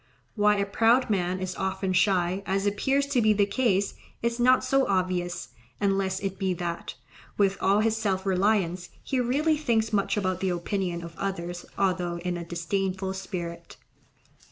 [0.33, 3.93] Why a proud man is often shy, as appears to be the case,
[4.23, 6.95] is not so obvious, unless it be that,
[7.37, 12.17] with all his self reliance, he really thinks much about the opinion of others although
[12.17, 13.77] in a disdainful spirit.